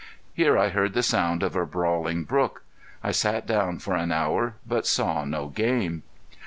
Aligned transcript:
Here 0.33 0.57
I 0.57 0.69
heard 0.69 0.93
the 0.95 1.03
sound 1.03 1.43
of 1.43 1.55
a 1.55 1.63
brawling 1.63 2.23
brook. 2.23 2.63
I 3.03 3.11
sat 3.11 3.45
down 3.45 3.77
for 3.77 3.93
an 3.93 4.11
hour, 4.11 4.55
but 4.65 4.87
saw 4.87 5.25
no 5.25 5.49
game. 5.49 6.01